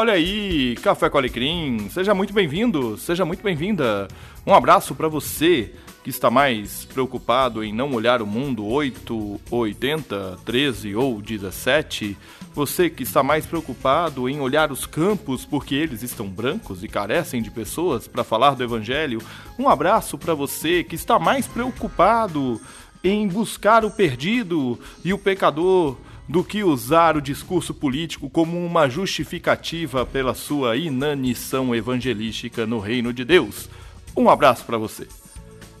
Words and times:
Olha 0.00 0.14
aí, 0.14 0.76
Café 0.76 1.10
com 1.10 1.18
Alecrim, 1.18 1.90
seja 1.90 2.14
muito 2.14 2.32
bem-vindo, 2.32 2.96
seja 2.96 3.22
muito 3.26 3.42
bem-vinda. 3.42 4.08
Um 4.46 4.54
abraço 4.54 4.94
para 4.94 5.08
você 5.08 5.74
que 6.02 6.08
está 6.08 6.30
mais 6.30 6.86
preocupado 6.86 7.62
em 7.62 7.70
não 7.70 7.92
olhar 7.92 8.22
o 8.22 8.26
mundo 8.26 8.64
8, 8.64 9.38
80, 9.50 10.38
13 10.42 10.96
ou 10.96 11.20
17. 11.20 12.16
Você 12.54 12.88
que 12.88 13.02
está 13.02 13.22
mais 13.22 13.44
preocupado 13.44 14.26
em 14.26 14.40
olhar 14.40 14.72
os 14.72 14.86
campos 14.86 15.44
porque 15.44 15.74
eles 15.74 16.02
estão 16.02 16.26
brancos 16.28 16.82
e 16.82 16.88
carecem 16.88 17.42
de 17.42 17.50
pessoas 17.50 18.08
para 18.08 18.24
falar 18.24 18.54
do 18.54 18.64
Evangelho. 18.64 19.20
Um 19.58 19.68
abraço 19.68 20.16
para 20.16 20.32
você 20.32 20.82
que 20.82 20.94
está 20.94 21.18
mais 21.18 21.46
preocupado 21.46 22.58
em 23.04 23.28
buscar 23.28 23.84
o 23.84 23.90
perdido 23.90 24.80
e 25.04 25.12
o 25.12 25.18
pecador 25.18 25.98
do 26.30 26.44
que 26.44 26.62
usar 26.62 27.16
o 27.16 27.20
discurso 27.20 27.74
político 27.74 28.30
como 28.30 28.64
uma 28.64 28.88
justificativa 28.88 30.06
pela 30.06 30.32
sua 30.32 30.76
inanição 30.76 31.74
evangelística 31.74 32.64
no 32.64 32.78
reino 32.78 33.12
de 33.12 33.24
Deus. 33.24 33.68
Um 34.16 34.30
abraço 34.30 34.64
para 34.64 34.78
você. 34.78 35.08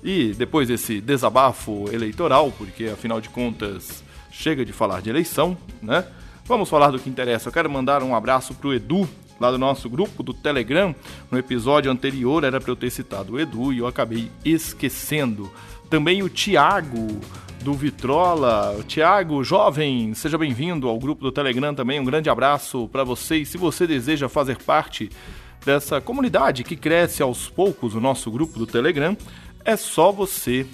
E 0.02 0.34
depois 0.36 0.66
desse 0.66 1.00
desabafo 1.00 1.84
eleitoral, 1.92 2.50
porque 2.50 2.86
afinal 2.86 3.20
de 3.20 3.28
contas 3.28 4.02
chega 4.32 4.64
de 4.64 4.72
falar 4.72 5.00
de 5.00 5.08
eleição, 5.08 5.56
né? 5.80 6.04
Vamos 6.46 6.68
falar 6.68 6.90
do 6.90 6.98
que 6.98 7.08
interessa. 7.08 7.48
Eu 7.48 7.52
quero 7.52 7.70
mandar 7.70 8.02
um 8.02 8.12
abraço 8.12 8.52
pro 8.52 8.74
Edu, 8.74 9.08
lá 9.38 9.52
do 9.52 9.58
nosso 9.58 9.88
grupo 9.88 10.20
do 10.20 10.34
Telegram. 10.34 10.92
No 11.30 11.38
episódio 11.38 11.92
anterior 11.92 12.42
era 12.42 12.60
para 12.60 12.72
eu 12.72 12.76
ter 12.76 12.90
citado 12.90 13.34
o 13.34 13.38
Edu 13.38 13.72
e 13.72 13.78
eu 13.78 13.86
acabei 13.86 14.28
esquecendo. 14.44 15.48
Também 15.88 16.24
o 16.24 16.28
Tiago, 16.28 17.20
do 17.62 17.74
Vitrola. 17.74 18.82
Tiago, 18.86 19.44
jovem, 19.44 20.14
seja 20.14 20.38
bem-vindo 20.38 20.88
ao 20.88 20.98
grupo 20.98 21.22
do 21.22 21.32
Telegram 21.32 21.74
também. 21.74 22.00
Um 22.00 22.04
grande 22.04 22.30
abraço 22.30 22.88
para 22.88 23.04
você. 23.04 23.38
E 23.38 23.46
se 23.46 23.58
você 23.58 23.86
deseja 23.86 24.28
fazer 24.28 24.58
parte 24.58 25.10
dessa 25.64 26.00
comunidade 26.00 26.64
que 26.64 26.76
cresce 26.76 27.22
aos 27.22 27.48
poucos, 27.48 27.94
o 27.94 28.00
nosso 28.00 28.30
grupo 28.30 28.58
do 28.58 28.66
Telegram, 28.66 29.16
é 29.64 29.76
só 29.76 30.10
você 30.10 30.66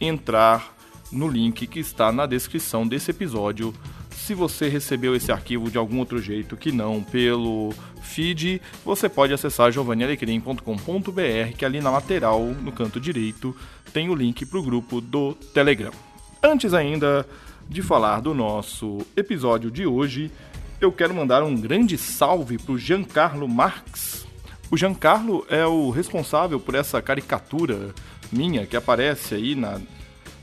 entrar 0.00 0.74
no 1.10 1.26
link 1.26 1.66
que 1.66 1.80
está 1.80 2.12
na 2.12 2.26
descrição 2.26 2.86
desse 2.86 3.10
episódio. 3.10 3.74
Se 4.10 4.34
você 4.34 4.68
recebeu 4.68 5.16
esse 5.16 5.32
arquivo 5.32 5.70
de 5.70 5.78
algum 5.78 5.98
outro 5.98 6.20
jeito 6.20 6.56
que 6.56 6.70
não 6.70 7.02
pelo 7.02 7.72
feed, 8.02 8.60
você 8.84 9.08
pode 9.08 9.32
acessar 9.32 9.72
giovannialecrim.com.br, 9.72 11.56
que 11.56 11.64
ali 11.64 11.80
na 11.80 11.90
lateral, 11.90 12.44
no 12.44 12.70
canto 12.70 13.00
direito, 13.00 13.56
tem 13.92 14.08
o 14.08 14.14
link 14.14 14.44
para 14.44 14.58
o 14.58 14.62
grupo 14.62 15.00
do 15.00 15.34
Telegram. 15.54 16.07
Antes 16.42 16.72
ainda 16.72 17.26
de 17.68 17.82
falar 17.82 18.20
do 18.20 18.32
nosso 18.32 18.98
episódio 19.16 19.70
de 19.70 19.84
hoje, 19.84 20.30
eu 20.80 20.92
quero 20.92 21.12
mandar 21.12 21.42
um 21.42 21.54
grande 21.56 21.98
salve 21.98 22.58
para 22.58 22.72
o 22.72 22.78
Giancarlo 22.78 23.48
Marx. 23.48 24.24
O 24.70 24.76
Giancarlo 24.76 25.44
é 25.50 25.66
o 25.66 25.90
responsável 25.90 26.60
por 26.60 26.76
essa 26.76 27.02
caricatura 27.02 27.92
minha 28.30 28.66
que 28.66 28.76
aparece 28.76 29.34
aí 29.34 29.56
na, 29.56 29.80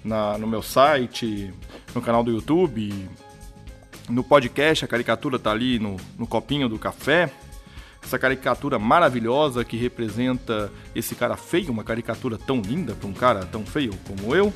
na, 0.04 0.38
no 0.38 0.46
meu 0.46 0.62
site, 0.62 1.54
no 1.94 2.02
canal 2.02 2.24
do 2.24 2.32
YouTube, 2.32 3.08
no 4.10 4.24
podcast, 4.24 4.84
a 4.84 4.88
caricatura 4.90 5.40
tá 5.40 5.52
ali 5.52 5.80
no, 5.80 5.96
no 6.18 6.28
copinho 6.28 6.68
do 6.68 6.78
café. 6.78 7.32
Essa 8.04 8.20
caricatura 8.20 8.78
maravilhosa 8.78 9.64
que 9.64 9.78
representa 9.78 10.72
esse 10.94 11.16
cara 11.16 11.38
feio, 11.38 11.72
uma 11.72 11.84
caricatura 11.86 12.38
tão 12.38 12.60
linda 12.62 12.94
para 12.94 13.08
um 13.08 13.14
cara 13.14 13.46
tão 13.46 13.66
feio 13.66 13.94
como 14.06 14.36
eu. 14.36 14.54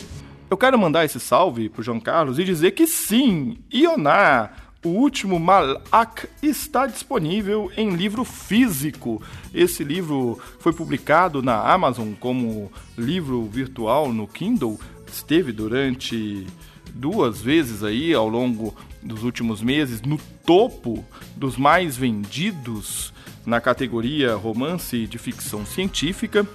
Eu 0.49 0.57
quero 0.57 0.79
mandar 0.79 1.05
esse 1.05 1.19
salve 1.19 1.69
pro 1.69 1.83
João 1.83 1.99
Carlos 1.99 2.39
e 2.39 2.43
dizer 2.43 2.71
que 2.71 2.87
sim, 2.87 3.59
Ioná, 3.71 4.49
o 4.83 4.89
último 4.89 5.39
Malak 5.39 6.27
está 6.41 6.87
disponível 6.87 7.71
em 7.77 7.91
livro 7.91 8.23
físico. 8.23 9.21
Esse 9.53 9.83
livro 9.83 10.39
foi 10.59 10.73
publicado 10.73 11.43
na 11.43 11.61
Amazon 11.61 12.13
como 12.19 12.71
livro 12.97 13.45
virtual 13.45 14.11
no 14.11 14.27
Kindle. 14.27 14.79
Esteve 15.05 15.51
durante 15.51 16.47
duas 16.95 17.39
vezes 17.39 17.83
aí 17.83 18.11
ao 18.15 18.27
longo 18.27 18.75
dos 19.03 19.23
últimos 19.23 19.61
meses 19.61 20.01
no 20.01 20.17
topo 20.43 21.05
dos 21.35 21.57
mais 21.57 21.95
vendidos 21.95 23.13
na 23.45 23.61
categoria 23.61 24.33
romance 24.33 25.05
de 25.05 25.17
ficção 25.19 25.63
científica. 25.63 26.47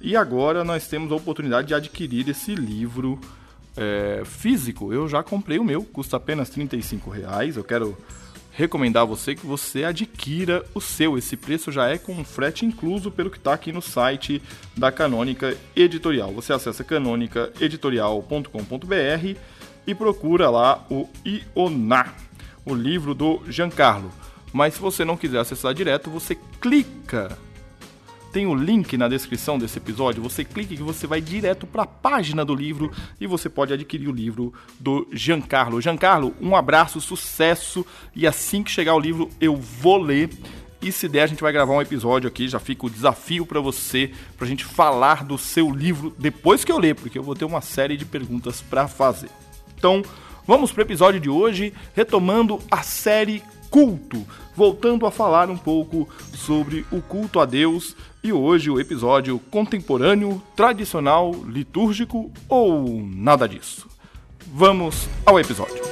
E 0.00 0.16
agora 0.16 0.64
nós 0.64 0.86
temos 0.86 1.10
a 1.10 1.16
oportunidade 1.16 1.68
de 1.68 1.74
adquirir 1.74 2.28
esse 2.28 2.54
livro 2.54 3.18
é, 3.76 4.22
físico. 4.24 4.92
Eu 4.92 5.08
já 5.08 5.22
comprei 5.22 5.58
o 5.58 5.64
meu, 5.64 5.82
custa 5.82 6.16
apenas 6.16 6.54
R$ 6.54 6.68
reais. 7.12 7.56
Eu 7.56 7.64
quero 7.64 7.96
recomendar 8.56 9.02
a 9.02 9.06
você 9.06 9.34
que 9.34 9.44
você 9.46 9.84
adquira 9.84 10.64
o 10.74 10.80
seu. 10.80 11.18
Esse 11.18 11.36
preço 11.36 11.70
já 11.70 11.88
é 11.88 11.98
com 11.98 12.24
frete 12.24 12.64
incluso 12.64 13.10
pelo 13.10 13.28
que 13.30 13.36
está 13.36 13.52
aqui 13.52 13.70
no 13.72 13.82
site 13.82 14.40
da 14.76 14.90
Canônica 14.90 15.54
Editorial. 15.74 16.32
Você 16.32 16.54
acessa 16.54 16.82
canonicaeditorial.com.br 16.82 19.36
e 19.86 19.94
procura 19.94 20.48
lá 20.50 20.84
o 20.90 21.06
Ioná, 21.24 22.12
o 22.64 22.74
livro 22.74 23.14
do 23.14 23.42
Giancarlo. 23.48 24.10
Mas 24.52 24.74
se 24.74 24.80
você 24.80 25.04
não 25.04 25.16
quiser 25.18 25.38
acessar 25.38 25.72
direto, 25.74 26.10
você 26.10 26.36
clica 26.60 27.38
tem 28.36 28.46
o 28.46 28.54
link 28.54 28.98
na 28.98 29.08
descrição 29.08 29.58
desse 29.58 29.78
episódio. 29.78 30.22
Você 30.22 30.44
clica 30.44 30.74
e 30.74 30.76
você 30.76 31.06
vai 31.06 31.22
direto 31.22 31.66
para 31.66 31.84
a 31.84 31.86
página 31.86 32.44
do 32.44 32.54
livro 32.54 32.92
e 33.18 33.26
você 33.26 33.48
pode 33.48 33.72
adquirir 33.72 34.10
o 34.10 34.12
livro 34.12 34.52
do 34.78 35.08
Giancarlo. 35.10 35.80
Giancarlo, 35.80 36.34
um 36.38 36.54
abraço, 36.54 37.00
sucesso 37.00 37.86
e 38.14 38.26
assim 38.26 38.62
que 38.62 38.70
chegar 38.70 38.94
o 38.94 39.00
livro 39.00 39.30
eu 39.40 39.56
vou 39.56 39.96
ler. 39.96 40.28
E 40.82 40.92
se 40.92 41.08
der, 41.08 41.22
a 41.22 41.26
gente 41.26 41.40
vai 41.40 41.50
gravar 41.50 41.72
um 41.72 41.80
episódio 41.80 42.28
aqui. 42.28 42.46
Já 42.46 42.58
fica 42.58 42.84
o 42.84 42.90
desafio 42.90 43.46
para 43.46 43.58
você, 43.58 44.10
para 44.36 44.44
a 44.44 44.50
gente 44.50 44.66
falar 44.66 45.24
do 45.24 45.38
seu 45.38 45.70
livro 45.70 46.14
depois 46.18 46.62
que 46.62 46.70
eu 46.70 46.78
ler, 46.78 46.94
porque 46.94 47.18
eu 47.18 47.22
vou 47.22 47.34
ter 47.34 47.46
uma 47.46 47.62
série 47.62 47.96
de 47.96 48.04
perguntas 48.04 48.60
para 48.60 48.86
fazer. 48.86 49.30
Então, 49.78 50.02
vamos 50.46 50.70
para 50.70 50.82
o 50.82 50.84
episódio 50.84 51.18
de 51.18 51.30
hoje, 51.30 51.72
retomando 51.94 52.60
a 52.70 52.82
série 52.82 53.42
Culto, 53.70 54.24
voltando 54.54 55.06
a 55.06 55.10
falar 55.10 55.50
um 55.50 55.56
pouco 55.56 56.08
sobre 56.34 56.84
o 56.90 57.00
culto 57.00 57.40
a 57.40 57.44
Deus 57.44 57.96
e 58.22 58.32
hoje 58.32 58.70
o 58.70 58.80
episódio 58.80 59.38
contemporâneo, 59.50 60.42
tradicional, 60.54 61.32
litúrgico 61.46 62.32
ou 62.48 63.02
nada 63.02 63.48
disso. 63.48 63.88
Vamos 64.52 65.08
ao 65.24 65.38
episódio. 65.38 65.82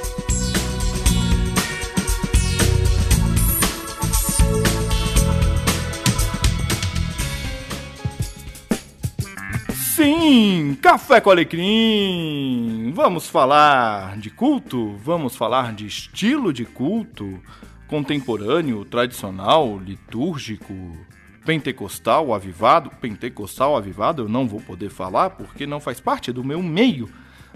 Sim, 9.95 10.77
café 10.81 11.21
com 11.21 11.31
alecrim. 11.31 12.91
Vamos 12.93 13.29
falar 13.29 14.17
de 14.17 14.29
culto, 14.29 14.97
vamos 14.97 15.37
falar 15.37 15.73
de 15.73 15.87
estilo 15.87 16.51
de 16.51 16.65
culto 16.65 17.41
contemporâneo, 17.95 18.83
tradicional, 18.83 19.79
litúrgico, 19.79 20.73
pentecostal, 21.45 22.33
avivado. 22.33 22.89
Pentecostal, 22.99 23.77
avivado 23.77 24.23
eu 24.23 24.27
não 24.27 24.45
vou 24.45 24.59
poder 24.59 24.89
falar 24.89 25.29
porque 25.29 25.65
não 25.65 25.79
faz 25.79 26.01
parte 26.01 26.29
do 26.29 26.43
meu 26.43 26.61
meio. 26.61 27.09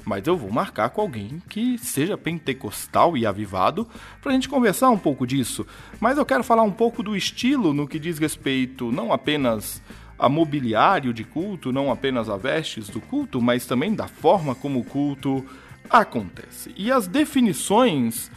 Mas 0.06 0.26
eu 0.26 0.38
vou 0.38 0.50
marcar 0.50 0.92
com 0.92 1.02
alguém 1.02 1.44
que 1.50 1.78
seja 1.78 2.18
pentecostal 2.18 3.18
e 3.18 3.26
avivado 3.26 3.86
para 4.22 4.32
a 4.32 4.34
gente 4.34 4.48
conversar 4.48 4.90
um 4.92 4.98
pouco 4.98 5.28
disso. 5.28 5.68
Mas 6.00 6.18
eu 6.18 6.26
quero 6.26 6.42
falar 6.42 6.64
um 6.64 6.72
pouco 6.72 7.04
do 7.04 7.18
estilo 7.18 7.74
no 7.74 7.86
que 7.86 8.00
diz 8.00 8.18
respeito 8.18 8.94
não 8.94 9.12
apenas 9.12 9.82
a 10.18 10.30
mobiliário 10.30 11.14
de 11.14 11.26
culto, 11.26 11.74
não 11.74 11.92
apenas 11.92 12.30
a 12.30 12.38
vestes 12.38 12.88
do 12.88 13.02
culto, 13.02 13.42
mas 13.42 13.66
também 13.66 13.94
da 13.94 14.08
forma 14.08 14.56
como 14.56 14.80
o 14.80 14.86
culto 14.86 15.46
acontece. 15.90 16.74
E 16.78 16.90
as 16.90 17.08
definições 17.08 18.32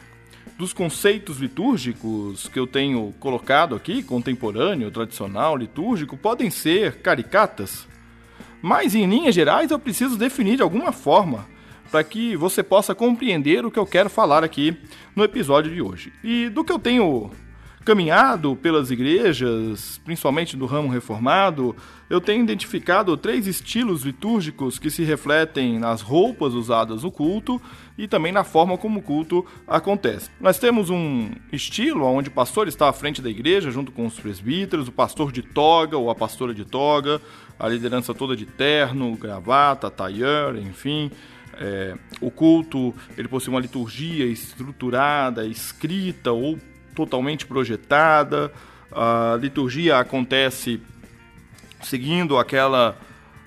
dos 0.62 0.72
conceitos 0.72 1.38
litúrgicos 1.38 2.46
que 2.46 2.56
eu 2.56 2.69
tenho 2.69 3.12
colocado 3.19 3.75
aqui, 3.75 4.00
contemporâneo, 4.00 4.92
tradicional, 4.92 5.56
litúrgico, 5.56 6.16
podem 6.16 6.50
ser 6.50 7.02
caricatas, 7.02 7.88
mas 8.62 8.94
em 8.94 9.04
linhas 9.04 9.34
gerais 9.34 9.72
eu 9.72 9.78
preciso 9.81 10.16
definir 10.16 10.54
de 10.54 10.62
alguma 10.62 10.92
forma 10.92 11.48
para 11.90 12.04
que 12.04 12.37
você 12.37 12.62
possa 12.62 12.94
compreender 12.94 13.66
o 13.66 13.72
que 13.72 13.78
eu 13.78 13.84
quero 13.84 14.08
falar 14.08 14.44
aqui 14.44 14.76
no 15.16 15.25
episódio 15.25 15.75
de 15.75 15.82
hoje. 15.82 16.12
E 16.22 16.48
do 16.48 16.62
que 16.62 16.72
eu 16.72 16.78
tenho 16.78 17.32
caminhado 17.84 18.56
pelas 18.56 18.90
igrejas, 18.90 20.00
principalmente 20.05 20.56
do 20.56 20.67
ramo 20.67 20.88
reformado, 20.88 21.75
eu 22.08 22.20
tenho 22.20 22.43
identificado 22.43 23.17
três 23.17 23.46
estilos 23.46 24.02
litúrgicos 24.02 24.79
que 24.79 24.90
se 24.90 25.02
refletem 25.02 25.79
nas 25.79 26.00
roupas 26.00 26.55
usadas 26.55 27.02
no 27.02 27.11
culto 27.11 27.61
e 27.96 28.06
também 28.06 28.32
na 28.32 28.44
forma 28.44 28.76
como 28.79 29.00
o 29.00 29.02
culto 29.02 29.44
acontece. 29.67 30.31
Nós 30.40 30.58
temos 30.58 30.90
um 30.90 31.31
estilo 31.52 32.05
onde 32.05 32.29
o 32.29 32.32
pastor 32.32 32.69
está 32.69 32.88
à 32.88 32.93
frente 32.93 33.23
da 33.23 33.31
igreja 33.31 33.70
junto 33.70 33.90
com 33.90 34.06
os 34.06 34.19
presbíteros, 34.19 34.88
o 34.88 34.93
pastor 34.93 35.32
de 35.32 35.43
toga 35.43 35.96
ou 35.96 36.11
a 36.11 36.14
pastora 36.14 36.55
de 36.55 36.64
toga, 36.64 37.20
a 37.58 37.69
liderança 37.69 38.14
toda 38.14 38.37
de 38.37 38.46
terno, 38.46 39.17
gravata, 39.17 39.90
tailleur, 39.90 40.56
enfim. 40.56 41.11
É, 41.55 41.94
o 42.20 42.31
culto 42.31 42.94
ele 43.17 43.28
possui 43.28 43.52
uma 43.52 43.61
liturgia 43.61 44.25
estruturada, 44.26 45.46
escrita 45.46 46.32
ou 46.32 46.58
totalmente 46.94 47.46
projetada. 47.46 48.52
A 48.90 49.38
liturgia 49.40 49.98
acontece 49.98 50.80
seguindo 51.82 52.38
aquela 52.38 52.96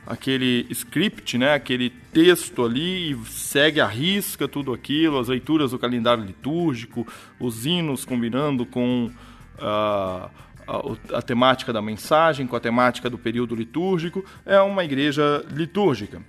aquele 0.08 0.68
script, 0.70 1.36
né, 1.38 1.56
aquele 1.56 1.90
texto 1.90 2.64
ali 2.64 3.12
e 3.12 3.26
segue 3.26 3.82
a 3.82 3.88
risca 3.88 4.48
tudo 4.48 4.72
aquilo, 4.72 5.18
as 5.18 5.30
leituras 5.30 5.72
do 5.72 5.80
calendário 5.80 6.24
litúrgico, 6.24 7.08
os 7.40 7.66
hinos 7.66 8.06
combinando 8.06 8.68
com 8.68 9.12
uh, 9.58 10.30
a, 10.68 11.18
a, 11.18 11.22
temática 11.22 11.74
da 11.74 11.82
mensagem, 11.82 12.46
com 12.46 12.56
a 12.56 12.60
temática 12.60 13.10
do 13.10 13.18
período 13.18 13.56
litúrgico, 13.56 14.24
é 14.46 14.60
uma 14.60 14.84
igreja 14.84 15.44
litúrgica. 15.52 16.22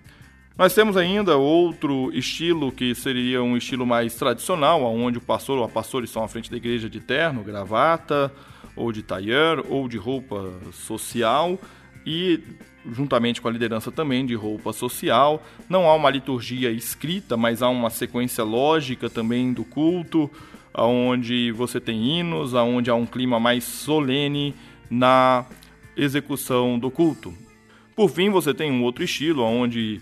Nós 0.59 0.73
temos 0.73 0.97
ainda 0.97 1.37
outro 1.37 2.11
estilo 2.15 2.73
que 2.73 2.95
seria 2.95 3.43
um 3.43 3.59
estilo 3.59 3.85
mais 3.85 4.15
tradicional, 4.15 4.83
onde 4.85 5.19
o 5.19 5.21
pastor 5.21 5.59
ou 5.59 5.65
a 5.65 5.69
pastora 5.69 6.07
estão 6.07 6.25
à 6.25 6.29
frente 6.29 6.51
da 6.51 6.57
igreja 6.57 6.89
de 6.89 6.99
terno, 6.99 7.43
gravata, 7.43 8.33
ou 8.75 8.91
de 8.91 9.03
tailleur, 9.03 9.63
ou 9.69 9.87
de 9.87 9.99
roupa 9.99 10.51
social, 10.73 11.61
e 12.07 12.41
juntamente 12.91 13.43
com 13.43 13.49
a 13.49 13.51
liderança 13.51 13.93
também 13.93 14.25
de 14.25 14.35
roupa 14.35 14.73
social. 14.73 15.45
Não 15.69 15.87
há 15.87 15.95
uma 15.95 16.09
liturgia 16.09 16.71
escrita, 16.71 17.37
mas 17.37 17.61
há 17.61 17.69
uma 17.69 17.91
sequência 17.91 18.43
lógica 18.43 19.11
também 19.11 19.53
do 19.53 19.63
culto, 19.63 20.31
onde 20.75 21.53
você 21.53 21.79
tem 21.79 22.19
hinos, 22.19 22.55
onde 22.55 22.89
há 22.89 22.95
um 22.95 23.05
clima 23.05 23.39
mais 23.39 23.63
solene 23.63 24.55
na 24.89 25.45
execução 25.95 26.79
do 26.79 26.91
culto. 26.91 27.35
Por 27.95 28.09
fim, 28.09 28.31
você 28.31 28.55
tem 28.55 28.73
um 28.73 28.83
outro 28.85 29.05
estilo, 29.05 29.43
onde 29.43 30.01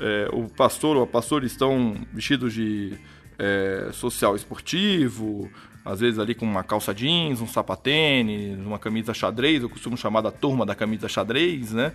é, 0.00 0.28
o 0.32 0.48
pastor 0.48 0.96
ou 0.96 1.02
a 1.02 1.06
pastora 1.06 1.44
estão 1.44 1.96
vestidos 2.12 2.52
de 2.52 2.98
é, 3.38 3.90
social 3.92 4.36
esportivo, 4.36 5.50
às 5.84 6.00
vezes 6.00 6.18
ali 6.18 6.34
com 6.34 6.46
uma 6.46 6.64
calça 6.64 6.94
jeans, 6.94 7.40
um 7.40 7.46
sapatênis, 7.46 8.58
uma 8.58 8.78
camisa 8.78 9.12
xadrez, 9.12 9.62
eu 9.62 9.68
costumo 9.68 9.96
chamar 9.96 10.22
da 10.22 10.30
turma 10.30 10.64
da 10.64 10.74
camisa 10.74 11.08
xadrez, 11.08 11.72
né? 11.72 11.92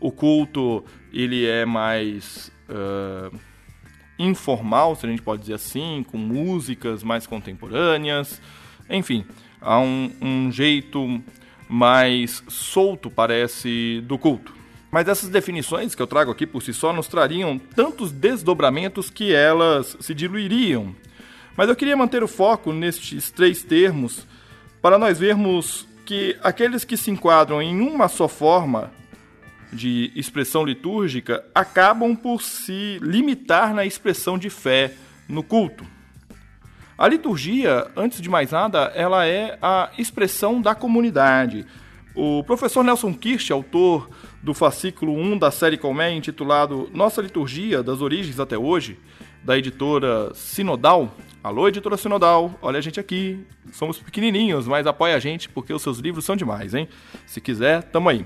O 0.00 0.10
culto, 0.10 0.84
ele 1.12 1.46
é 1.46 1.64
mais 1.64 2.52
uh, 2.68 3.36
informal, 4.18 4.94
se 4.96 5.06
a 5.06 5.08
gente 5.08 5.22
pode 5.22 5.42
dizer 5.42 5.54
assim, 5.54 6.04
com 6.08 6.18
músicas 6.18 7.02
mais 7.02 7.26
contemporâneas, 7.26 8.40
enfim, 8.90 9.24
há 9.60 9.78
um, 9.80 10.10
um 10.20 10.52
jeito 10.52 11.22
mais 11.68 12.42
solto, 12.48 13.10
parece, 13.10 14.02
do 14.06 14.18
culto. 14.18 14.57
Mas 14.90 15.06
essas 15.06 15.28
definições 15.28 15.94
que 15.94 16.00
eu 16.00 16.06
trago 16.06 16.30
aqui 16.30 16.46
por 16.46 16.62
si 16.62 16.72
só 16.72 16.92
nos 16.92 17.08
trariam 17.08 17.58
tantos 17.58 18.10
desdobramentos 18.10 19.10
que 19.10 19.34
elas 19.34 19.96
se 20.00 20.14
diluiriam. 20.14 20.94
Mas 21.56 21.68
eu 21.68 21.76
queria 21.76 21.96
manter 21.96 22.22
o 22.22 22.28
foco 22.28 22.72
nestes 22.72 23.30
três 23.30 23.62
termos 23.62 24.26
para 24.80 24.98
nós 24.98 25.18
vermos 25.18 25.86
que 26.06 26.38
aqueles 26.42 26.84
que 26.84 26.96
se 26.96 27.10
enquadram 27.10 27.60
em 27.60 27.80
uma 27.80 28.08
só 28.08 28.28
forma 28.28 28.90
de 29.70 30.10
expressão 30.14 30.64
litúrgica 30.64 31.44
acabam 31.54 32.16
por 32.16 32.40
se 32.42 32.98
limitar 33.02 33.74
na 33.74 33.84
expressão 33.84 34.38
de 34.38 34.48
fé 34.48 34.94
no 35.28 35.42
culto. 35.42 35.84
A 36.96 37.06
liturgia, 37.06 37.86
antes 37.94 38.20
de 38.20 38.28
mais 38.28 38.50
nada, 38.50 38.90
ela 38.94 39.26
é 39.26 39.58
a 39.60 39.90
expressão 39.98 40.60
da 40.60 40.74
comunidade. 40.74 41.66
O 42.14 42.42
professor 42.42 42.82
Nelson 42.82 43.14
Kirsch, 43.14 43.52
autor 43.52 44.08
do 44.42 44.54
fascículo 44.54 45.12
1 45.12 45.38
da 45.38 45.50
série 45.50 45.76
Colmeia, 45.76 46.14
intitulado 46.14 46.88
Nossa 46.92 47.20
Liturgia, 47.20 47.82
das 47.82 48.00
Origens 48.00 48.38
até 48.38 48.56
Hoje, 48.56 48.98
da 49.42 49.58
editora 49.58 50.32
Sinodal. 50.34 51.14
Alô, 51.42 51.68
editora 51.68 51.96
Sinodal, 51.96 52.56
olha 52.62 52.78
a 52.78 52.80
gente 52.80 53.00
aqui. 53.00 53.44
Somos 53.72 53.98
pequenininhos, 53.98 54.66
mas 54.66 54.86
apoia 54.86 55.16
a 55.16 55.18
gente 55.18 55.48
porque 55.48 55.72
os 55.72 55.82
seus 55.82 55.98
livros 55.98 56.24
são 56.24 56.36
demais, 56.36 56.74
hein? 56.74 56.88
Se 57.26 57.40
quiser, 57.40 57.82
tamo 57.84 58.08
aí. 58.08 58.24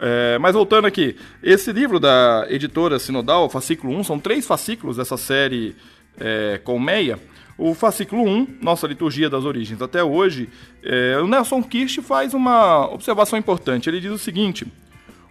É, 0.00 0.38
mas 0.38 0.54
voltando 0.54 0.86
aqui, 0.86 1.16
esse 1.42 1.72
livro 1.72 1.98
da 1.98 2.46
editora 2.48 2.98
Sinodal, 2.98 3.48
fascículo 3.50 3.96
1, 3.98 4.04
são 4.04 4.18
três 4.18 4.46
fascículos 4.46 4.96
dessa 4.96 5.16
série 5.16 5.74
é, 6.20 6.60
Colmeia. 6.62 7.18
O 7.56 7.74
fascículo 7.74 8.22
1, 8.22 8.58
Nossa 8.62 8.86
Liturgia 8.86 9.28
das 9.28 9.44
Origens 9.44 9.82
até 9.82 10.04
hoje, 10.04 10.48
é, 10.82 11.18
o 11.18 11.26
Nelson 11.26 11.60
Kirsch 11.60 12.00
faz 12.00 12.32
uma 12.32 12.88
observação 12.88 13.36
importante. 13.36 13.90
Ele 13.90 14.00
diz 14.00 14.12
o 14.12 14.18
seguinte: 14.18 14.64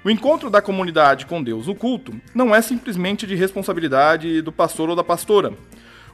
o 0.08 0.10
encontro 0.10 0.50
da 0.50 0.62
comunidade 0.62 1.26
com 1.26 1.44
Deus, 1.44 1.68
o 1.68 1.76
culto, 1.76 2.16
não 2.34 2.56
é 2.56 2.62
simplesmente 2.62 3.28
de 3.28 3.36
responsabilidade 3.36 4.42
do 4.42 4.54
pastor 4.54 4.88
ou 4.90 4.96
da 4.96 5.04
pastora. 5.04 5.52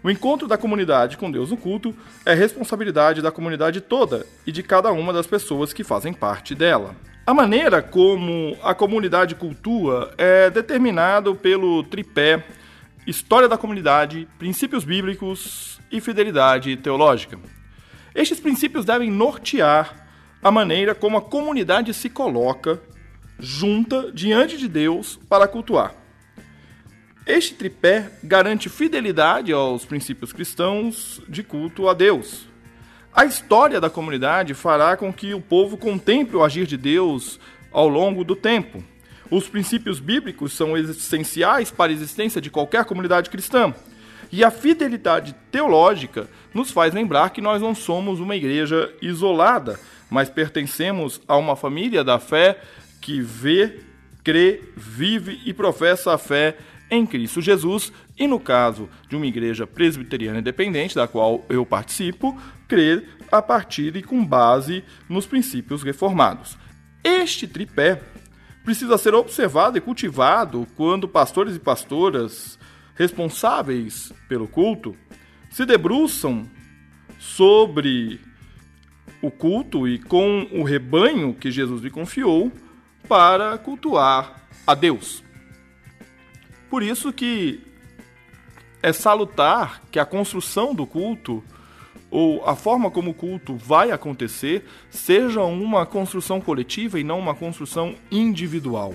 O 0.04 0.10
encontro 0.10 0.48
da 0.48 0.58
comunidade 0.58 1.16
com 1.16 1.30
Deus 1.30 1.52
no 1.52 1.58
culto 1.58 1.94
é 2.26 2.34
responsabilidade 2.34 3.22
da 3.22 3.32
comunidade 3.32 3.82
toda 3.82 4.26
e 4.48 4.52
de 4.52 4.64
cada 4.64 4.92
uma 4.92 5.14
das 5.14 5.28
pessoas 5.28 5.74
que 5.74 5.84
fazem 5.84 6.12
parte 6.12 6.56
dela. 6.56 6.96
A 7.24 7.36
maneira 7.36 7.84
como 7.84 8.58
a 8.64 8.74
comunidade 8.74 9.36
cultua 9.36 10.12
é 10.18 10.50
determinado 10.50 11.36
pelo 11.36 11.84
tripé 11.84 12.44
história 13.06 13.48
da 13.48 13.60
comunidade, 13.60 14.28
princípios 14.40 14.84
bíblicos 14.84 15.80
e 15.92 16.02
fidelidade 16.02 16.76
teológica. 16.78 17.38
Estes 18.16 18.40
princípios 18.40 18.86
devem 18.86 19.12
nortear 19.12 20.08
a 20.42 20.50
maneira 20.50 20.96
como 20.96 21.16
a 21.16 21.22
comunidade 21.22 21.94
se 21.94 22.10
coloca 22.10 22.82
junta 23.40 24.12
diante 24.12 24.58
de 24.58 24.68
Deus 24.68 25.20
para 25.30 25.48
cultuar. 25.48 25.96
Este 27.26 27.56
tripé 27.56 28.12
garante 28.24 28.70
fidelidade 28.70 29.54
aos 29.54 29.86
princípios 29.86 30.34
cristãos 30.34 31.22
de 31.28 31.42
culto 31.42 31.88
a 31.88 31.94
Deus, 31.94 32.48
a 33.16 33.26
história 33.26 33.80
da 33.80 33.92
comunidade 33.92 34.56
fará 34.56 34.98
com 34.98 35.14
que 35.14 35.36
o 35.36 35.40
povo 35.40 35.78
contemple 35.78 36.36
o 36.36 36.44
agir 36.44 36.66
de 36.66 36.76
Deus 36.76 37.40
ao 37.72 37.88
longo 37.88 38.24
do 38.24 38.36
tempo. 38.36 38.84
Os 39.30 39.48
princípios 39.48 40.00
bíblicos 40.00 40.54
são 40.54 40.76
essenciais 40.76 41.70
para 41.70 41.92
a 41.92 41.94
existência 41.94 42.42
de 42.42 42.50
qualquer 42.50 42.86
comunidade 42.86 43.30
cristã. 43.30 43.72
E 44.32 44.44
a 44.44 44.50
fidelidade 44.50 45.36
teológica 45.52 46.28
nos 46.56 46.72
faz 46.72 46.92
lembrar 46.92 47.30
que 47.30 47.40
nós 47.40 47.62
não 47.62 47.76
somos 47.76 48.20
uma 48.20 48.36
igreja 48.36 48.92
isolada, 49.00 49.80
mas 50.10 50.28
pertencemos 50.28 51.22
a 51.28 51.38
uma 51.38 51.56
família 51.56 52.04
da 52.04 52.18
fé 52.18 52.60
que 53.04 53.20
vê, 53.20 53.82
crê, 54.24 54.62
vive 54.78 55.42
e 55.46 55.54
professa 55.54 56.14
a 56.14 56.18
fé 56.18 56.58
em 56.90 57.06
Cristo 57.06 57.42
Jesus, 57.42 57.92
e 58.18 58.26
no 58.26 58.40
caso 58.40 58.90
de 59.10 59.18
uma 59.18 59.26
igreja 59.26 59.68
presbiteriana 59.68 60.40
independente, 60.40 60.96
da 60.96 61.06
qual 61.06 61.46
eu 61.50 61.66
participo, 61.66 62.40
crer 62.66 63.10
a 63.30 63.42
partir 63.42 63.94
e 63.98 64.02
com 64.02 64.26
base 64.26 64.86
nos 65.10 65.26
princípios 65.26 65.84
reformados. 65.84 66.58
Este 67.04 67.46
tripé 67.46 68.02
precisa 68.64 68.98
ser 68.98 69.14
observado 69.14 69.78
e 69.78 69.82
cultivado 69.82 70.66
quando 70.78 71.06
pastores 71.06 71.58
e 71.58 71.60
pastoras 71.60 72.58
responsáveis 72.96 74.14
pelo 74.30 74.48
culto 74.48 74.96
se 75.52 75.66
debruçam 75.66 76.50
sobre 77.20 78.22
o 79.22 79.30
culto 79.30 79.88
e 79.88 80.00
com 80.00 80.48
o 80.54 80.64
rebanho 80.64 81.34
que 81.34 81.52
Jesus 81.52 81.82
lhe 81.82 81.90
confiou 81.90 82.50
para 83.08 83.58
cultuar 83.58 84.48
a 84.66 84.74
Deus. 84.74 85.24
Por 86.70 86.82
isso 86.82 87.14
que 87.14 87.62
é 88.82 88.92
salutar 88.92 89.82
que 89.92 90.00
a 90.00 90.06
construção 90.06 90.74
do 90.74 90.86
culto 90.86 91.44
ou 92.10 92.48
a 92.48 92.56
forma 92.56 92.92
como 92.92 93.12
o 93.12 93.14
culto 93.14 93.56
vai 93.56 93.92
acontecer 93.92 94.66
seja 94.90 95.42
uma 95.42 95.86
construção 95.86 96.40
coletiva 96.40 97.00
e 97.00 97.04
não 97.04 97.18
uma 97.18 97.34
construção 97.34 97.96
individual. 98.12 98.94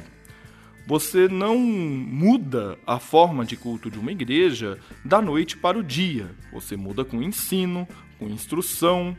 Você 0.86 1.28
não 1.28 1.58
muda 1.58 2.78
a 2.86 2.98
forma 2.98 3.44
de 3.44 3.56
culto 3.56 3.90
de 3.90 3.98
uma 3.98 4.12
igreja 4.12 4.78
da 5.04 5.20
noite 5.20 5.56
para 5.56 5.78
o 5.78 5.82
dia. 5.82 6.30
Você 6.52 6.76
muda 6.76 7.04
com 7.04 7.22
ensino, 7.22 7.86
com 8.18 8.26
instrução, 8.26 9.16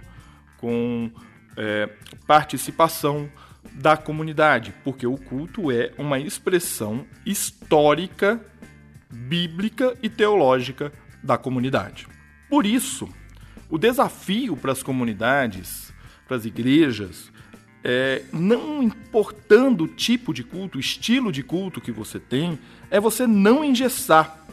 com 0.57 1.11
é, 1.55 1.89
participação 2.25 3.29
da 3.73 3.95
comunidade, 3.95 4.73
porque 4.83 5.07
o 5.07 5.17
culto 5.17 5.71
é 5.71 5.91
uma 5.97 6.19
expressão 6.19 7.05
histórica, 7.25 8.39
bíblica 9.09 9.97
e 10.01 10.09
teológica 10.09 10.91
da 11.23 11.37
comunidade. 11.37 12.07
Por 12.49 12.65
isso, 12.65 13.09
o 13.69 13.77
desafio 13.77 14.57
para 14.57 14.71
as 14.71 14.81
comunidades, 14.81 15.93
para 16.27 16.37
as 16.37 16.45
igrejas, 16.45 17.31
é, 17.83 18.23
não 18.33 18.83
importando 18.83 19.85
o 19.85 19.87
tipo 19.87 20.33
de 20.33 20.43
culto, 20.43 20.77
o 20.77 20.81
estilo 20.81 21.31
de 21.31 21.43
culto 21.43 21.79
que 21.79 21.91
você 21.91 22.19
tem, 22.19 22.59
é 22.89 22.99
você 22.99 23.25
não 23.25 23.63
engessar. 23.63 24.45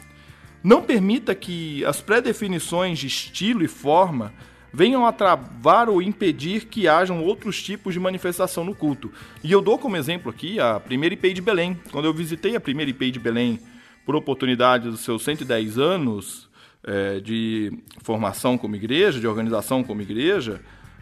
Não 0.63 0.83
permita 0.83 1.35
que 1.35 1.85
as 1.85 2.01
pré-definições 2.01 2.99
de 2.99 3.07
estilo 3.07 3.65
e 3.65 3.69
forma 3.69 4.33
venham 4.77 5.07
a 5.07 5.13
travar 5.13 5.89
ou 5.89 6.03
impedir 6.03 6.67
que 6.67 6.87
hajam 6.87 7.25
outros 7.25 7.63
tipos 7.63 7.95
de 7.95 7.99
manifestação 7.99 8.63
no 8.63 8.75
culto. 8.75 9.11
E 9.43 9.51
eu 9.51 9.63
dou 9.63 9.79
como 9.79 9.97
exemplo 9.97 10.31
aqui 10.31 10.61
a 10.61 10.79
primeira 10.79 11.15
IPI 11.15 11.33
de 11.33 11.41
Belém. 11.41 11.81
Quando 11.91 12.05
eu 12.05 12.13
visitei 12.13 12.55
a 12.55 12.61
primeira 12.61 12.91
IPI 12.91 13.13
de 13.13 13.19
Belém 13.19 13.59
por 14.05 14.15
oportunidade 14.15 14.91
dos 14.91 15.01
seus 15.01 15.25
110 15.25 15.79
anos 15.79 16.51
é, 16.85 17.21
de 17.21 17.73
formação 18.03 18.59
como 18.59 18.77
igreja, 18.77 19.19
de 19.19 19.27
organização 19.27 19.83
como 19.83 20.03
igreja, 20.03 20.61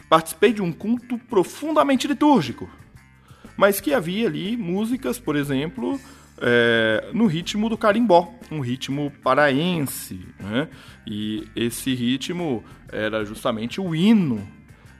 participei 0.08 0.52
de 0.52 0.62
um 0.62 0.70
culto 0.70 1.18
profundamente 1.18 2.06
litúrgico, 2.06 2.70
mas 3.56 3.80
que 3.80 3.92
havia 3.92 4.28
ali 4.28 4.56
músicas, 4.56 5.18
por 5.18 5.34
exemplo, 5.34 6.00
é, 6.40 7.08
no 7.12 7.26
ritmo 7.26 7.68
do 7.68 7.76
carimbó, 7.76 8.32
um 8.50 8.60
ritmo 8.60 9.12
paraense. 9.22 10.20
Né? 10.38 10.68
E 11.06 11.46
esse 11.54 11.94
ritmo 11.94 12.64
era 12.90 13.24
justamente 13.24 13.80
o 13.80 13.94
hino 13.94 14.46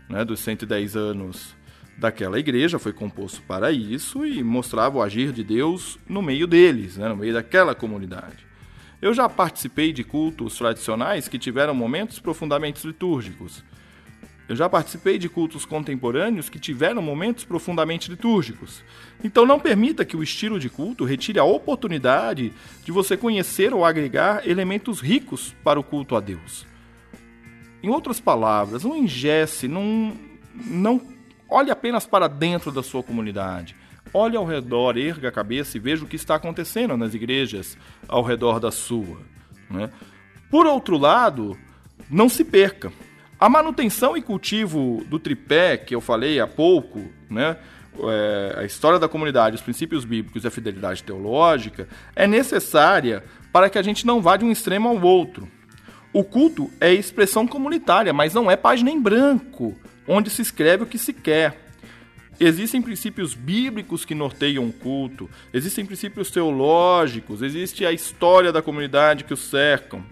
né, 0.09 0.25
dos 0.25 0.41
110 0.41 0.97
anos 0.97 1.55
daquela 1.97 2.39
igreja, 2.39 2.79
foi 2.79 2.93
composto 2.93 3.41
para 3.43 3.71
isso 3.71 4.27
e 4.27 4.43
mostrava 4.43 4.99
o 4.99 5.03
agir 5.03 5.33
de 5.33 5.45
Deus 5.45 5.99
no 6.09 6.21
meio 6.21 6.47
deles, 6.47 6.97
né, 6.97 7.09
no 7.09 7.17
meio 7.17 7.33
daquela 7.33 7.75
comunidade. 7.75 8.45
Eu 9.01 9.15
já 9.15 9.29
participei 9.29 9.93
de 9.93 10.03
cultos 10.03 10.57
tradicionais 10.57 11.29
que 11.29 11.39
tiveram 11.39 11.75
momentos 11.75 12.19
profundamente 12.19 12.87
litúrgicos. 12.87 13.63
Eu 14.47 14.55
já 14.55 14.69
participei 14.69 15.19
de 15.19 15.29
cultos 15.29 15.65
contemporâneos 15.65 16.51
que 16.51 16.59
tiveram 16.59 17.01
momentos 17.01 17.45
profundamente 17.45 18.11
litúrgicos. 18.11 18.85
Então 19.23 19.47
não 19.47 19.59
permita 19.59 20.05
que 20.05 20.17
o 20.17 20.23
estilo 20.23 20.61
de 20.61 20.69
culto 20.69 21.05
retire 21.05 21.39
a 21.39 21.45
oportunidade 21.45 22.53
de 22.85 22.93
você 22.93 23.17
conhecer 23.17 23.73
ou 23.73 23.85
agregar 23.85 24.47
elementos 24.47 25.01
ricos 25.01 25.55
para 25.65 25.81
o 25.81 25.85
culto 25.85 26.15
a 26.15 26.21
Deus. 26.21 26.67
Em 27.83 27.89
outras 27.89 28.21
palavras, 28.21 28.85
não 28.85 28.97
ingesse, 28.97 29.67
não, 29.67 30.13
não 30.55 31.01
olhe 31.49 31.71
apenas 31.71 32.07
para 32.07 32.29
dentro 32.29 32.71
da 32.71 32.83
sua 32.83 33.03
comunidade. 33.03 33.75
Olhe 34.13 34.37
ao 34.37 34.45
redor, 34.45 34.99
erga 34.99 35.29
a 35.29 35.33
cabeça 35.33 35.77
e 35.77 35.81
veja 35.81 36.05
o 36.05 36.09
que 36.09 36.17
está 36.17 36.35
acontecendo 36.35 36.97
nas 36.97 37.15
igrejas 37.15 37.79
ao 38.07 38.23
redor 38.23 38.61
da 38.61 38.71
sua. 38.71 39.19
Né? 39.71 39.91
Por 40.51 40.67
outro 40.67 40.99
lado, 40.99 41.59
não 42.11 42.29
se 42.29 42.45
perca. 42.45 42.93
A 43.39 43.49
manutenção 43.49 44.17
e 44.17 44.23
cultivo 44.23 45.05
do 45.09 45.19
tripé, 45.19 45.77
que 45.77 45.95
eu 45.95 46.01
falei 46.01 46.41
há 46.41 46.47
pouco, 46.47 47.01
né? 47.29 47.57
É, 47.97 48.55
a 48.59 48.65
história 48.65 48.99
da 48.99 49.09
comunidade, 49.09 49.57
os 49.57 49.63
princípios 49.63 50.05
bíblicos 50.05 50.43
e 50.43 50.47
a 50.47 50.51
fidelidade 50.51 51.03
teológica, 51.03 51.89
é 52.17 52.27
necessária 52.27 53.23
para 53.53 53.71
que 53.71 53.79
a 53.79 53.83
gente 53.83 54.05
não 54.05 54.21
vá 54.21 54.37
de 54.37 54.45
um 54.45 54.51
extremo 54.51 54.89
ao 54.89 55.01
outro. 55.01 55.49
O 56.13 56.25
culto 56.25 56.71
é 56.81 56.93
expressão 56.93 57.47
comunitária, 57.47 58.13
mas 58.13 58.35
não 58.35 58.51
é 58.51 58.57
página 58.57 58.91
em 58.91 59.01
branco, 59.01 59.77
onde 60.07 60.31
se 60.31 60.43
escreve 60.43 60.85
o 60.85 60.87
que 60.87 60.99
se 60.99 61.13
quer. 61.13 61.65
Existem 62.39 62.83
princípios 62.83 63.35
bíblicos 63.35 64.05
que 64.05 64.15
norteiam 64.15 64.67
o 64.67 64.73
culto, 64.73 65.31
existem 65.53 65.87
princípios 65.87 66.31
teológicos, 66.31 67.43
existe 67.43 67.87
a 67.87 67.93
história 67.93 68.53
da 68.53 68.63
comunidade 68.63 69.23
que 69.23 69.35
o 69.35 69.37
cercam. 69.37 70.05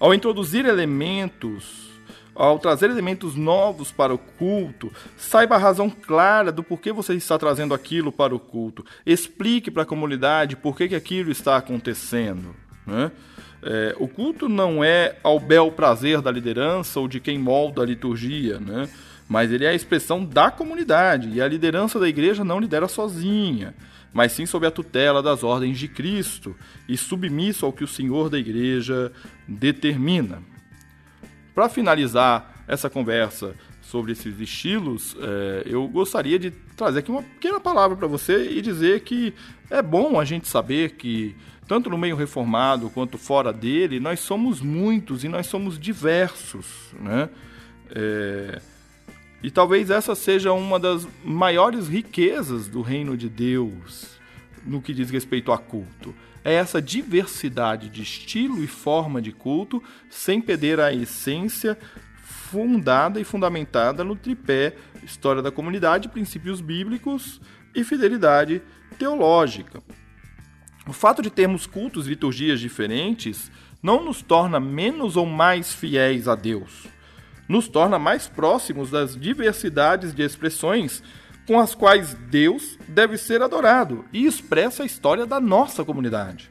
Ao 0.00 0.14
introduzir 0.14 0.64
elementos 0.64 1.97
ao 2.38 2.56
trazer 2.60 2.88
elementos 2.88 3.34
novos 3.34 3.90
para 3.90 4.14
o 4.14 4.18
culto, 4.18 4.92
saiba 5.16 5.56
a 5.56 5.58
razão 5.58 5.90
clara 5.90 6.52
do 6.52 6.62
porquê 6.62 6.92
você 6.92 7.14
está 7.14 7.36
trazendo 7.36 7.74
aquilo 7.74 8.12
para 8.12 8.32
o 8.32 8.38
culto. 8.38 8.86
Explique 9.04 9.72
para 9.72 9.82
a 9.82 9.86
comunidade 9.86 10.54
por 10.54 10.76
que, 10.76 10.88
que 10.88 10.94
aquilo 10.94 11.32
está 11.32 11.56
acontecendo. 11.56 12.54
Né? 12.86 13.10
É, 13.60 13.96
o 13.98 14.06
culto 14.06 14.48
não 14.48 14.84
é 14.84 15.16
ao 15.24 15.40
bel 15.40 15.72
prazer 15.72 16.22
da 16.22 16.30
liderança 16.30 17.00
ou 17.00 17.08
de 17.08 17.18
quem 17.18 17.36
molda 17.36 17.82
a 17.82 17.86
liturgia, 17.86 18.60
né? 18.60 18.88
mas 19.28 19.50
ele 19.50 19.64
é 19.64 19.70
a 19.70 19.74
expressão 19.74 20.24
da 20.24 20.48
comunidade 20.48 21.30
e 21.30 21.42
a 21.42 21.48
liderança 21.48 21.98
da 21.98 22.08
igreja 22.08 22.44
não 22.44 22.60
lidera 22.60 22.86
sozinha, 22.86 23.74
mas 24.12 24.30
sim 24.30 24.46
sob 24.46 24.64
a 24.64 24.70
tutela 24.70 25.20
das 25.20 25.42
ordens 25.42 25.76
de 25.76 25.88
Cristo 25.88 26.54
e 26.88 26.96
submisso 26.96 27.66
ao 27.66 27.72
que 27.72 27.82
o 27.82 27.88
Senhor 27.88 28.30
da 28.30 28.38
igreja 28.38 29.10
determina. 29.48 30.40
Para 31.58 31.68
finalizar 31.68 32.62
essa 32.68 32.88
conversa 32.88 33.52
sobre 33.82 34.12
esses 34.12 34.38
estilos, 34.38 35.16
é, 35.20 35.64
eu 35.66 35.88
gostaria 35.88 36.38
de 36.38 36.52
trazer 36.52 37.00
aqui 37.00 37.10
uma 37.10 37.24
pequena 37.24 37.58
palavra 37.58 37.96
para 37.96 38.06
você 38.06 38.48
e 38.48 38.62
dizer 38.62 39.00
que 39.00 39.34
é 39.68 39.82
bom 39.82 40.20
a 40.20 40.24
gente 40.24 40.46
saber 40.46 40.92
que, 40.92 41.34
tanto 41.66 41.90
no 41.90 41.98
meio 41.98 42.14
reformado 42.14 42.88
quanto 42.90 43.18
fora 43.18 43.52
dele, 43.52 43.98
nós 43.98 44.20
somos 44.20 44.60
muitos 44.60 45.24
e 45.24 45.28
nós 45.28 45.48
somos 45.48 45.80
diversos. 45.80 46.94
Né? 47.00 47.28
É, 47.90 48.60
e 49.42 49.50
talvez 49.50 49.90
essa 49.90 50.14
seja 50.14 50.52
uma 50.52 50.78
das 50.78 51.08
maiores 51.24 51.88
riquezas 51.88 52.68
do 52.68 52.82
reino 52.82 53.16
de 53.16 53.28
Deus 53.28 54.06
no 54.64 54.80
que 54.80 54.94
diz 54.94 55.10
respeito 55.10 55.50
a 55.50 55.58
culto 55.58 56.14
é 56.48 56.54
essa 56.54 56.80
diversidade 56.80 57.90
de 57.90 58.00
estilo 58.00 58.64
e 58.64 58.66
forma 58.66 59.20
de 59.20 59.32
culto, 59.32 59.82
sem 60.08 60.40
perder 60.40 60.80
a 60.80 60.90
essência 60.90 61.76
fundada 62.22 63.20
e 63.20 63.24
fundamentada 63.24 64.02
no 64.02 64.16
tripé 64.16 64.74
história 65.04 65.42
da 65.42 65.50
comunidade, 65.50 66.08
princípios 66.08 66.62
bíblicos 66.62 67.38
e 67.74 67.84
fidelidade 67.84 68.62
teológica. 68.98 69.82
O 70.86 70.92
fato 70.94 71.20
de 71.20 71.28
termos 71.28 71.66
cultos 71.66 72.06
e 72.06 72.10
liturgias 72.10 72.60
diferentes 72.60 73.52
não 73.82 74.02
nos 74.02 74.22
torna 74.22 74.58
menos 74.58 75.16
ou 75.16 75.26
mais 75.26 75.74
fiéis 75.74 76.26
a 76.28 76.34
Deus. 76.34 76.86
Nos 77.46 77.68
torna 77.68 77.98
mais 77.98 78.26
próximos 78.26 78.90
das 78.90 79.14
diversidades 79.14 80.14
de 80.14 80.22
expressões 80.22 81.02
com 81.48 81.58
as 81.58 81.74
quais 81.74 82.12
Deus 82.12 82.78
deve 82.86 83.16
ser 83.16 83.40
adorado 83.40 84.04
e 84.12 84.26
expressa 84.26 84.82
a 84.82 84.86
história 84.86 85.24
da 85.24 85.40
nossa 85.40 85.82
comunidade. 85.82 86.50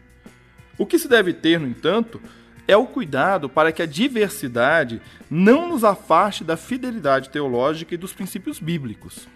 O 0.76 0.88
que 0.88 0.98
se 0.98 1.08
deve 1.08 1.34
ter, 1.34 1.60
no 1.60 1.68
entanto, 1.68 2.20
é 2.68 2.76
o 2.76 2.88
cuidado 2.88 3.48
para 3.48 3.72
que 3.72 3.84
a 3.84 3.86
diversidade 3.86 5.00
não 5.30 5.70
nos 5.70 5.84
afaste 5.84 6.44
da 6.44 6.58
fidelidade 6.58 7.30
teológica 7.30 7.94
e 7.94 7.98
dos 7.98 8.12
princípios 8.12 8.60
bíblicos. 8.60 9.28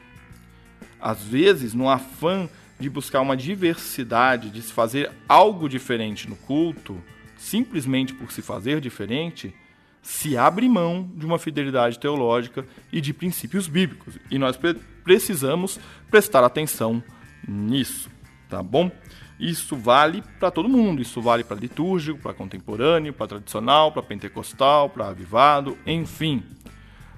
Às 1.00 1.22
vezes, 1.22 1.76
no 1.76 1.88
afã 1.88 2.50
de 2.80 2.90
buscar 2.90 3.22
uma 3.22 3.38
diversidade, 3.38 4.50
de 4.50 4.64
se 4.64 4.74
fazer 4.74 5.12
algo 5.30 5.70
diferente 5.70 6.28
no 6.28 6.36
culto, 6.38 7.00
simplesmente 7.38 8.16
por 8.16 8.32
se 8.32 8.42
fazer 8.42 8.82
diferente, 8.82 9.54
se 10.02 10.36
abre 10.36 10.68
mão 10.68 11.08
de 11.16 11.24
uma 11.24 11.38
fidelidade 11.38 12.00
teológica 12.00 12.66
e 12.92 13.00
de 13.00 13.14
princípios 13.14 13.68
bíblicos. 13.68 14.18
E 14.32 14.40
nós 14.40 14.58
precisamos 15.04 15.80
prestar 16.10 16.44
atenção 16.44 17.04
nisso, 17.48 18.10
tá 18.50 18.62
bom? 18.62 18.92
Isso 19.40 19.76
vale 19.76 20.24
para 20.40 20.52
todo 20.52 20.70
mundo, 20.70 21.02
isso 21.02 21.20
vale 21.20 21.44
para 21.44 21.58
litúrgico, 21.58 22.20
para 22.20 22.34
contemporâneo, 22.34 23.12
para 23.12 23.28
tradicional, 23.28 23.92
para 23.92 24.04
pentecostal, 24.04 24.88
para 24.88 25.08
avivado, 25.08 25.76
enfim. 25.86 26.44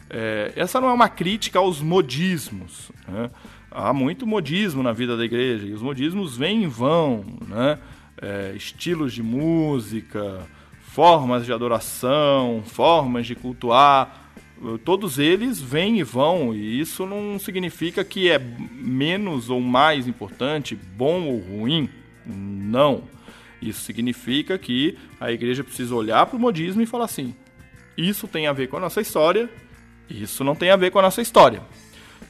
É, 0.09 0.53
essa 0.55 0.79
não 0.79 0.87
é 0.89 0.93
uma 0.93 1.09
crítica 1.09 1.59
aos 1.59 1.81
modismos. 1.81 2.91
Né? 3.07 3.29
Há 3.69 3.91
muito 3.91 4.25
modismo 4.25 4.81
na 4.81 4.93
vida 4.93 5.17
da 5.17 5.25
igreja 5.25 5.65
e 5.65 5.73
os 5.73 5.81
modismos 5.81 6.37
vêm 6.37 6.63
e 6.63 6.67
vão, 6.67 7.25
né? 7.45 7.79
É, 8.21 8.53
estilos 8.55 9.11
de 9.11 9.21
música, 9.21 10.47
formas 10.79 11.45
de 11.45 11.51
adoração, 11.51 12.63
formas 12.63 13.25
de 13.25 13.35
cultuar 13.35 14.22
todos 14.83 15.19
eles 15.19 15.59
vêm 15.59 15.99
e 15.99 16.03
vão, 16.03 16.53
e 16.55 16.79
isso 16.79 17.05
não 17.05 17.37
significa 17.37 18.03
que 18.03 18.29
é 18.29 18.39
menos 18.39 19.49
ou 19.49 19.59
mais 19.59 20.07
importante, 20.07 20.75
bom 20.75 21.23
ou 21.23 21.39
ruim. 21.39 21.89
Não. 22.25 23.03
Isso 23.61 23.81
significa 23.81 24.57
que 24.57 24.97
a 25.19 25.31
igreja 25.31 25.63
precisa 25.63 25.95
olhar 25.95 26.25
para 26.25 26.37
o 26.37 26.39
modismo 26.39 26.81
e 26.81 26.85
falar 26.85 27.05
assim: 27.05 27.33
isso 27.97 28.27
tem 28.27 28.47
a 28.47 28.53
ver 28.53 28.67
com 28.67 28.77
a 28.77 28.79
nossa 28.79 29.01
história, 29.01 29.49
isso 30.09 30.43
não 30.43 30.55
tem 30.55 30.69
a 30.69 30.75
ver 30.75 30.91
com 30.91 30.99
a 30.99 31.03
nossa 31.03 31.21
história. 31.21 31.61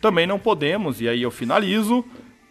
Também 0.02 0.28
não 0.28 0.38
podemos, 0.38 1.02
e 1.02 1.08
aí 1.08 1.22
eu 1.22 1.32
finalizo, 1.32 2.06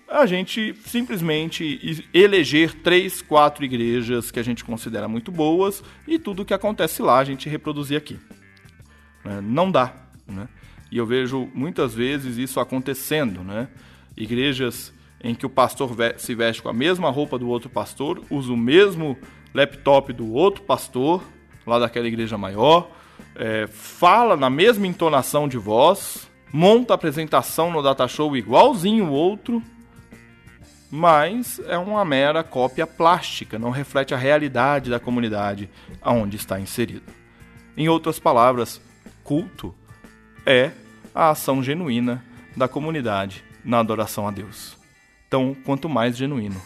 a 0.09 0.27
gente 0.27 0.75
simplesmente 0.85 2.07
eleger 2.13 2.75
três, 2.75 3.23
quatro 3.23 3.65
igrejas 3.65 4.31
que 4.31 4.39
a 4.39 4.43
gente 4.43 4.65
considera 4.65 5.09
muito 5.09 5.31
boas 5.31 5.83
e 6.07 6.19
tudo 6.19 6.45
que 6.45 6.55
acontece 6.55 7.03
lá 7.03 7.19
a 7.19 7.25
gente 7.25 7.49
reproduzir 7.49 7.97
aqui. 7.97 8.19
Né? 9.25 9.41
Não 9.43 9.71
dá. 9.71 9.93
Né? 10.27 10.49
E 10.91 10.99
eu 10.99 11.07
vejo 11.07 11.49
muitas 11.55 11.95
vezes 11.95 12.37
isso 12.37 12.61
acontecendo. 12.61 13.43
Né? 13.43 13.69
Igrejas 14.17 14.93
em 15.23 15.35
que 15.35 15.47
o 15.47 15.51
pastor 15.51 15.91
se 16.19 16.35
veste 16.35 16.63
com 16.63 16.69
a 16.69 16.73
mesma 16.73 17.09
roupa 17.09 17.39
do 17.39 17.49
outro 17.49 17.71
pastor, 17.71 18.23
usa 18.29 18.53
o 18.53 18.57
mesmo 18.57 19.17
laptop 19.55 20.13
do 20.13 20.33
outro 20.33 20.65
pastor, 20.65 21.23
lá 21.67 21.79
daquela 21.79 22.09
igreja 22.09 22.37
maior, 22.37 22.91
é, 23.37 23.69
fala 23.69 24.37
na 24.37 24.51
mesma 24.51 24.87
entonação 24.87 25.47
de 25.47 25.57
voz, 25.57 26.29
monta 26.53 26.93
a 26.93 26.97
apresentação 26.97 27.71
no 27.71 27.83
data 27.83 28.07
show 28.09 28.37
igualzinho 28.37 29.07
o 29.07 29.13
outro, 29.13 29.63
mas 30.91 31.61
é 31.69 31.79
uma 31.79 32.05
mera 32.05 32.43
cópia 32.43 32.87
plástica, 32.87 33.59
não 33.59 33.71
reflete 33.71 34.13
a 34.13 34.19
realidade 34.19 34.91
da 34.91 35.01
comunidade 35.01 35.71
aonde 36.03 36.37
está 36.37 36.61
inserido. 36.61 37.11
Em 37.77 37.89
outras 37.89 38.19
palavras, 38.19 38.81
culto 39.33 39.75
é 40.45 40.73
a 41.15 41.31
ação 41.31 41.63
genuína 41.63 42.23
da 42.55 42.69
comunidade 42.69 43.43
na 43.65 43.79
adoração 43.79 44.29
a 44.29 44.31
Deus. 44.31 44.77
Então, 45.27 45.57
quanto 45.65 45.89
mais 45.89 46.19
genuíno, 46.19 46.61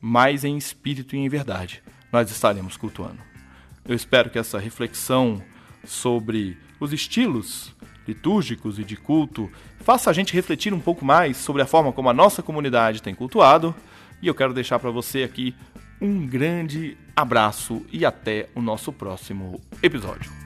mais 0.00 0.42
em 0.42 0.56
espírito 0.56 1.14
e 1.14 1.20
em 1.20 1.28
verdade 1.28 1.84
nós 2.10 2.28
estaremos 2.28 2.76
cultuando. 2.76 3.20
Eu 3.84 3.94
espero 3.94 4.30
que 4.30 4.38
essa 4.38 4.58
reflexão 4.58 5.40
sobre 5.84 6.58
os 6.80 6.92
estilos 6.92 7.72
litúrgicos 8.04 8.80
e 8.80 8.84
de 8.84 8.96
culto, 8.96 9.48
faça 9.78 10.10
a 10.10 10.12
gente 10.12 10.34
refletir 10.34 10.74
um 10.74 10.80
pouco 10.80 11.04
mais 11.04 11.36
sobre 11.36 11.62
a 11.62 11.66
forma 11.66 11.92
como 11.92 12.10
a 12.10 12.14
nossa 12.14 12.42
comunidade 12.42 13.00
tem 13.00 13.14
cultuado. 13.14 13.72
E 14.20 14.26
eu 14.26 14.34
quero 14.34 14.52
deixar 14.52 14.80
para 14.80 14.90
você 14.90 15.22
aqui 15.22 15.54
um 16.00 16.26
grande 16.26 16.96
abraço 17.14 17.86
e 17.92 18.04
até 18.04 18.48
o 18.56 18.60
nosso 18.60 18.92
próximo 18.92 19.60
episódio. 19.80 20.45